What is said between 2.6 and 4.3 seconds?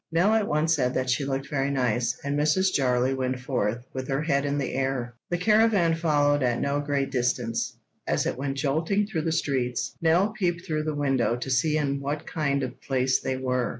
Jarley went forth with her